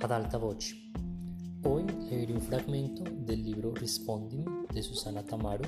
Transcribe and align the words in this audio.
ad 0.00 0.10
alta 0.10 0.36
voce. 0.36 0.74
Hoy 1.62 1.84
leeré 2.08 2.32
un 2.32 2.40
fragmento 2.40 3.02
del 3.02 3.42
libro 3.42 3.72
Rispondimi 3.74 4.44
de 4.72 4.82
Susana 4.82 5.22
Tamaro. 5.24 5.64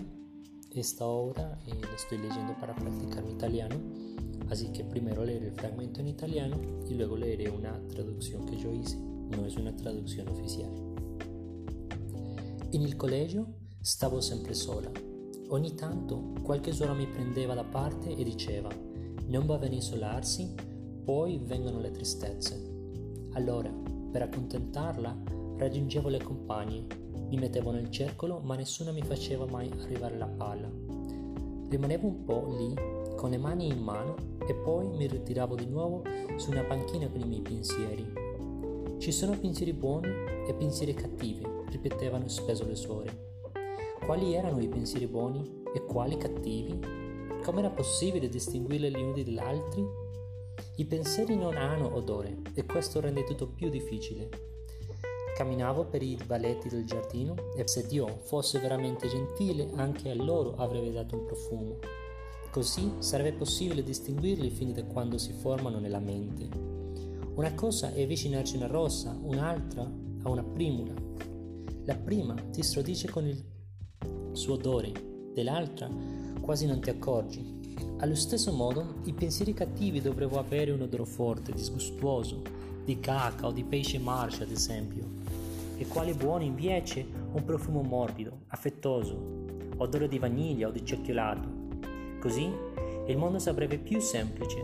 Esta 0.70 1.06
obra 1.06 1.58
eh, 1.66 1.74
la 1.80 1.94
estoy 1.94 2.18
leyendo 2.18 2.54
para 2.60 2.74
practicar 2.74 3.24
mi 3.24 3.32
italiano, 3.32 3.76
así 4.50 4.70
que 4.70 4.84
primero 4.84 5.24
leeré 5.24 5.46
el 5.46 5.54
fragmento 5.54 6.00
en 6.00 6.08
italiano 6.08 6.56
y 6.86 6.94
luego 6.94 7.16
leeré 7.16 7.48
una 7.48 7.80
traducción 7.88 8.44
que 8.44 8.58
yo 8.58 8.72
hice. 8.72 8.98
No 8.98 9.46
es 9.46 9.56
una 9.56 9.74
traduzione 9.74 10.30
ufficiale. 10.30 10.76
In 12.72 12.82
il 12.82 12.96
collegio 12.96 13.46
stavo 13.80 14.20
sempre 14.20 14.54
sola. 14.54 14.90
Ogni 15.48 15.74
tanto 15.74 16.34
qualche 16.42 16.72
suora 16.72 16.92
mi 16.92 17.06
prendeva 17.06 17.54
da 17.54 17.64
parte 17.64 18.14
e 18.14 18.22
diceva 18.24 18.68
non 19.26 19.46
va 19.46 19.56
bene 19.56 19.76
isolarsi, 19.76 20.54
poi 21.04 21.38
vengono 21.38 21.80
le 21.80 21.90
tristezze. 21.90 22.76
Allora, 23.32 23.88
per 24.10 24.22
accontentarla, 24.22 25.16
raggiungevo 25.56 26.08
le 26.08 26.22
compagne, 26.22 26.86
mi 27.28 27.36
mettevo 27.36 27.70
nel 27.70 27.90
circolo 27.90 28.40
ma 28.40 28.56
nessuno 28.56 28.92
mi 28.92 29.02
faceva 29.02 29.46
mai 29.46 29.70
arrivare 29.82 30.16
la 30.16 30.26
palla. 30.26 30.70
Rimanevo 31.68 32.06
un 32.06 32.24
po' 32.24 32.56
lì, 32.56 32.74
con 33.16 33.30
le 33.30 33.36
mani 33.36 33.66
in 33.68 33.80
mano, 33.80 34.14
e 34.46 34.54
poi 34.54 34.88
mi 34.88 35.06
ritiravo 35.06 35.54
di 35.54 35.66
nuovo 35.66 36.02
su 36.36 36.50
una 36.50 36.64
panchina 36.64 37.08
con 37.08 37.20
i 37.20 37.26
miei 37.26 37.42
pensieri. 37.42 38.10
Ci 38.98 39.12
sono 39.12 39.38
pensieri 39.38 39.74
buoni 39.74 40.08
e 40.46 40.54
pensieri 40.54 40.94
cattivi, 40.94 41.46
ripetevano 41.70 42.26
spesso 42.28 42.64
le 42.64 42.74
suore. 42.74 43.26
Quali 44.04 44.32
erano 44.32 44.60
i 44.60 44.68
pensieri 44.68 45.06
buoni 45.06 45.64
e 45.74 45.84
quali 45.84 46.16
cattivi? 46.16 46.80
Come 47.44 47.58
era 47.58 47.70
possibile 47.70 48.30
distinguerli 48.30 48.90
gli 48.90 49.02
uni 49.02 49.22
dagli 49.22 49.38
altri? 49.38 49.86
I 50.76 50.84
pensieri 50.84 51.36
non 51.36 51.56
hanno 51.56 51.94
odore 51.94 52.38
e 52.54 52.64
questo 52.64 53.00
rende 53.00 53.24
tutto 53.24 53.48
più 53.48 53.68
difficile. 53.68 54.28
Camminavo 55.36 55.86
per 55.86 56.02
i 56.02 56.18
valetti 56.26 56.68
del 56.68 56.84
giardino 56.84 57.34
e 57.56 57.66
se 57.66 57.86
Dio 57.86 58.20
fosse 58.24 58.58
veramente 58.58 59.08
gentile 59.08 59.70
anche 59.76 60.10
a 60.10 60.14
loro 60.14 60.56
avrebbe 60.56 60.92
dato 60.92 61.16
un 61.16 61.24
profumo. 61.24 61.78
Così 62.50 62.94
sarebbe 62.98 63.34
possibile 63.34 63.82
distinguerli 63.82 64.50
fin 64.50 64.72
da 64.72 64.82
quando 64.84 65.18
si 65.18 65.32
formano 65.32 65.78
nella 65.78 66.00
mente. 66.00 66.48
Una 67.34 67.54
cosa 67.54 67.92
è 67.92 68.02
avvicinarci 68.02 68.54
a 68.54 68.58
una 68.58 68.66
rosa, 68.66 69.16
un'altra 69.22 69.82
a 69.82 70.28
una 70.28 70.42
primula. 70.42 70.94
La 71.84 71.94
prima 71.94 72.34
ti 72.50 72.62
stordisce 72.62 73.08
con 73.08 73.26
il 73.26 73.44
suo 74.32 74.54
odore, 74.54 74.92
dell'altra 75.32 75.88
quasi 76.40 76.66
non 76.66 76.80
ti 76.80 76.90
accorgi. 76.90 77.57
Allo 77.98 78.14
stesso 78.14 78.52
modo, 78.52 78.96
i 79.04 79.12
pensieri 79.12 79.52
cattivi 79.54 80.00
dovrebbero 80.00 80.40
avere 80.40 80.70
un 80.70 80.82
odore 80.82 81.04
forte, 81.04 81.52
disgustoso, 81.52 82.42
di 82.84 83.00
caca 83.00 83.46
o 83.46 83.52
di 83.52 83.64
pesce 83.64 83.98
marcio 83.98 84.44
ad 84.44 84.50
esempio, 84.50 85.04
e 85.76 85.86
quelli 85.86 86.12
buoni 86.12 86.46
invece 86.46 87.04
un 87.32 87.44
profumo 87.44 87.82
morbido, 87.82 88.42
affettoso, 88.48 89.16
odore 89.76 90.08
di 90.08 90.18
vaniglia 90.18 90.68
o 90.68 90.70
di 90.70 90.84
cioccolato. 90.84 91.48
Così 92.20 92.50
il 93.06 93.16
mondo 93.16 93.38
sarebbe 93.38 93.78
più 93.78 94.00
semplice. 94.00 94.62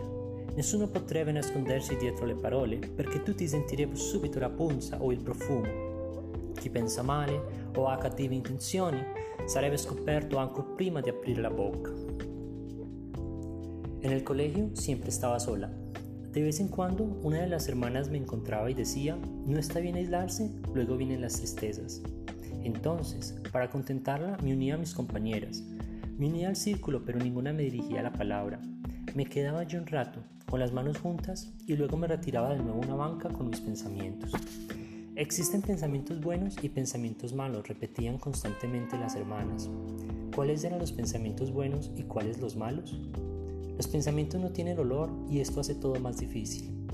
Nessuno 0.55 0.87
potrebbe 0.87 1.31
nascondersi 1.31 1.97
dietro 1.97 2.25
le 2.25 2.35
parole 2.35 2.77
perché 2.77 3.23
tutti 3.23 3.47
sentirebbero 3.47 3.97
subito 3.97 4.39
la 4.39 4.49
punza 4.49 5.01
o 5.01 5.11
il 5.11 5.21
profumo. 5.21 6.51
Chi 6.53 6.69
pensa 6.69 7.01
male 7.01 7.69
o 7.75 7.87
ha 7.87 7.97
cattive 7.97 8.35
intenzioni 8.35 9.03
sarebbe 9.45 9.77
scoperto 9.77 10.37
anche 10.37 10.63
prima 10.63 11.01
di 11.01 11.09
aprire 11.09 11.41
la 11.41 11.51
bocca. 11.51 12.34
En 14.05 14.11
el 14.11 14.23
colegio 14.23 14.69
siempre 14.75 15.09
estaba 15.09 15.39
sola. 15.39 15.71
De 16.31 16.43
vez 16.43 16.59
en 16.59 16.67
cuando 16.67 17.05
una 17.23 17.41
de 17.41 17.47
las 17.47 17.67
hermanas 17.67 18.07
me 18.07 18.19
encontraba 18.19 18.69
y 18.69 18.75
decía, 18.75 19.17
no 19.47 19.57
está 19.57 19.79
bien 19.79 19.95
aislarse, 19.95 20.51
luego 20.75 20.95
vienen 20.95 21.21
las 21.21 21.37
tristezas. 21.37 22.03
Entonces, 22.63 23.35
para 23.51 23.71
contentarla, 23.71 24.37
me 24.43 24.53
unía 24.53 24.75
a 24.75 24.77
mis 24.77 24.93
compañeras. 24.93 25.63
Me 26.19 26.27
unía 26.27 26.49
al 26.49 26.55
círculo, 26.55 27.03
pero 27.03 27.17
ninguna 27.17 27.51
me 27.51 27.63
dirigía 27.63 28.03
la 28.03 28.13
palabra. 28.13 28.61
Me 29.15 29.25
quedaba 29.25 29.63
yo 29.63 29.79
un 29.79 29.87
rato, 29.87 30.19
con 30.47 30.59
las 30.59 30.71
manos 30.71 30.99
juntas, 30.99 31.51
y 31.65 31.75
luego 31.75 31.97
me 31.97 32.05
retiraba 32.05 32.53
de 32.53 32.61
nuevo 32.61 32.83
a 32.83 32.85
una 32.85 32.95
banca 32.95 33.29
con 33.29 33.49
mis 33.49 33.61
pensamientos. 33.61 34.31
Existen 35.15 35.63
pensamientos 35.63 36.21
buenos 36.21 36.57
y 36.61 36.69
pensamientos 36.69 37.33
malos, 37.33 37.67
repetían 37.67 38.19
constantemente 38.19 38.99
las 38.99 39.15
hermanas. 39.15 39.67
¿Cuáles 40.35 40.63
eran 40.63 40.77
los 40.77 40.91
pensamientos 40.91 41.51
buenos 41.51 41.89
y 41.97 42.03
cuáles 42.03 42.39
los 42.39 42.55
malos? 42.55 42.99
Los 43.77 43.87
pensamientos 43.87 44.39
no 44.39 44.51
tienen 44.51 44.79
olor 44.79 45.09
y 45.29 45.39
esto 45.39 45.59
hace 45.59 45.75
todo 45.75 45.99
más 45.99 46.17
difícil. 46.17 46.87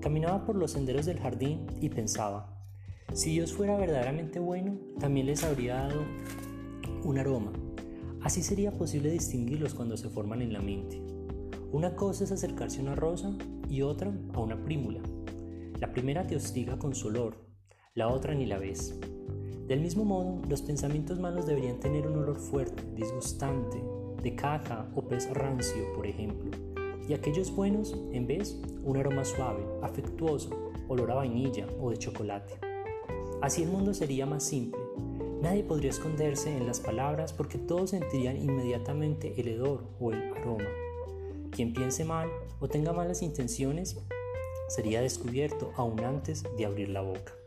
Caminaba 0.00 0.44
por 0.44 0.56
los 0.56 0.72
senderos 0.72 1.06
del 1.06 1.18
jardín 1.18 1.66
y 1.80 1.88
pensaba, 1.88 2.56
si 3.12 3.32
Dios 3.32 3.52
fuera 3.52 3.76
verdaderamente 3.76 4.38
bueno, 4.38 4.78
también 4.98 5.26
les 5.26 5.42
habría 5.42 5.74
dado 5.74 6.02
un 7.04 7.18
aroma. 7.18 7.52
Así 8.22 8.42
sería 8.42 8.70
posible 8.72 9.10
distinguirlos 9.10 9.74
cuando 9.74 9.96
se 9.96 10.10
forman 10.10 10.42
en 10.42 10.52
la 10.52 10.60
mente. 10.60 11.02
Una 11.72 11.96
cosa 11.96 12.24
es 12.24 12.32
acercarse 12.32 12.80
a 12.80 12.82
una 12.82 12.94
rosa 12.94 13.36
y 13.68 13.82
otra 13.82 14.12
a 14.34 14.40
una 14.40 14.62
prímula. 14.64 15.00
La 15.78 15.92
primera 15.92 16.26
te 16.26 16.36
hostiga 16.36 16.78
con 16.78 16.94
su 16.94 17.08
olor, 17.08 17.36
la 17.94 18.08
otra 18.08 18.34
ni 18.34 18.44
la 18.44 18.58
ves. 18.58 18.98
Del 19.66 19.80
mismo 19.80 20.04
modo, 20.04 20.42
los 20.48 20.62
pensamientos 20.62 21.18
malos 21.18 21.46
deberían 21.46 21.80
tener 21.80 22.06
un 22.06 22.18
olor 22.18 22.38
fuerte, 22.38 22.82
disgustante, 22.94 23.82
de 24.22 24.34
caja 24.34 24.88
o 24.94 25.02
pez 25.02 25.28
rancio, 25.30 25.92
por 25.94 26.06
ejemplo, 26.06 26.50
y 27.08 27.14
aquellos 27.14 27.54
buenos, 27.54 27.96
en 28.12 28.26
vez, 28.26 28.56
un 28.84 28.96
aroma 28.96 29.24
suave, 29.24 29.64
afectuoso, 29.82 30.50
olor 30.88 31.10
a 31.10 31.16
vainilla 31.16 31.66
o 31.80 31.90
de 31.90 31.96
chocolate. 31.96 32.54
Así 33.40 33.62
el 33.62 33.70
mundo 33.70 33.94
sería 33.94 34.26
más 34.26 34.44
simple. 34.44 34.80
Nadie 35.42 35.64
podría 35.64 35.90
esconderse 35.90 36.54
en 36.54 36.66
las 36.66 36.80
palabras 36.80 37.32
porque 37.32 37.58
todos 37.58 37.90
sentirían 37.90 38.36
inmediatamente 38.36 39.34
el 39.40 39.48
hedor 39.48 39.84
o 39.98 40.12
el 40.12 40.32
aroma. 40.34 40.68
Quien 41.50 41.72
piense 41.72 42.04
mal 42.04 42.28
o 42.60 42.68
tenga 42.68 42.92
malas 42.92 43.22
intenciones 43.22 43.98
sería 44.68 45.00
descubierto 45.00 45.72
aún 45.76 46.00
antes 46.00 46.44
de 46.56 46.66
abrir 46.66 46.90
la 46.90 47.00
boca. 47.00 47.39